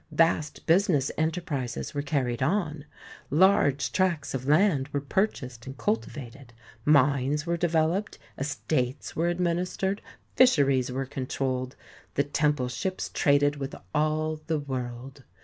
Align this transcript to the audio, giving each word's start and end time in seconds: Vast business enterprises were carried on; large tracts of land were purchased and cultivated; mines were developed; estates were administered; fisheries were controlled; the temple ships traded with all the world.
Vast 0.11 0.65
business 0.65 1.11
enterprises 1.15 1.93
were 1.93 2.01
carried 2.01 2.41
on; 2.41 2.85
large 3.29 3.91
tracts 3.91 4.33
of 4.33 4.47
land 4.47 4.87
were 4.87 4.99
purchased 4.99 5.67
and 5.67 5.77
cultivated; 5.77 6.53
mines 6.83 7.45
were 7.45 7.55
developed; 7.55 8.17
estates 8.35 9.15
were 9.15 9.27
administered; 9.27 10.01
fisheries 10.35 10.91
were 10.91 11.05
controlled; 11.05 11.75
the 12.15 12.23
temple 12.23 12.67
ships 12.67 13.11
traded 13.13 13.57
with 13.57 13.75
all 13.93 14.41
the 14.47 14.57
world. 14.57 15.23